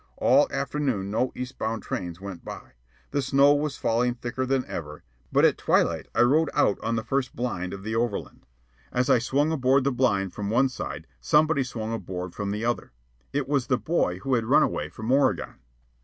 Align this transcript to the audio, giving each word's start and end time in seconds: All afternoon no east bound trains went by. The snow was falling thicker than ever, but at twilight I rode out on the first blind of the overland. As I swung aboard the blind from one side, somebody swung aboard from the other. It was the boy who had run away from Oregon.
All 0.17 0.47
afternoon 0.51 1.11
no 1.11 1.31
east 1.35 1.59
bound 1.59 1.83
trains 1.83 2.19
went 2.19 2.43
by. 2.43 2.71
The 3.11 3.21
snow 3.21 3.53
was 3.53 3.77
falling 3.77 4.15
thicker 4.15 4.47
than 4.47 4.65
ever, 4.65 5.03
but 5.31 5.45
at 5.45 5.59
twilight 5.59 6.07
I 6.15 6.21
rode 6.21 6.49
out 6.55 6.79
on 6.79 6.95
the 6.95 7.03
first 7.03 7.35
blind 7.35 7.71
of 7.71 7.83
the 7.83 7.95
overland. 7.95 8.47
As 8.91 9.11
I 9.11 9.19
swung 9.19 9.51
aboard 9.51 9.83
the 9.83 9.91
blind 9.91 10.33
from 10.33 10.49
one 10.49 10.69
side, 10.69 11.05
somebody 11.19 11.61
swung 11.61 11.93
aboard 11.93 12.33
from 12.33 12.49
the 12.49 12.65
other. 12.65 12.93
It 13.31 13.47
was 13.47 13.67
the 13.67 13.77
boy 13.77 14.17
who 14.21 14.33
had 14.33 14.45
run 14.45 14.63
away 14.63 14.89
from 14.89 15.11
Oregon. 15.11 15.59